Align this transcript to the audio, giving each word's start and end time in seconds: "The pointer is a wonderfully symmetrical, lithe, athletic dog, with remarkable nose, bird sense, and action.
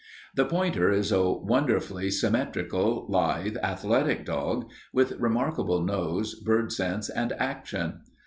"The 0.33 0.45
pointer 0.45 0.89
is 0.89 1.11
a 1.11 1.29
wonderfully 1.31 2.09
symmetrical, 2.09 3.05
lithe, 3.07 3.57
athletic 3.57 4.25
dog, 4.25 4.67
with 4.91 5.11
remarkable 5.19 5.83
nose, 5.83 6.33
bird 6.33 6.71
sense, 6.71 7.07
and 7.07 7.33
action. 7.33 7.99